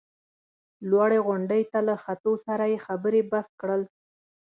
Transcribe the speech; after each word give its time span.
لوړې 0.89 1.19
غونډۍ 1.27 1.63
ته 1.71 1.79
له 1.87 1.95
ختو 2.03 2.33
سره 2.45 2.63
یې 2.71 2.77
خبرې 2.87 3.21
بس 3.31 3.47
کړل. 3.61 3.81